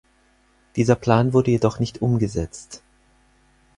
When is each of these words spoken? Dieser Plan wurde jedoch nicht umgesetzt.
Dieser 0.77 0.95
Plan 0.95 1.31
wurde 1.31 1.51
jedoch 1.51 1.77
nicht 1.77 2.01
umgesetzt. 2.01 2.81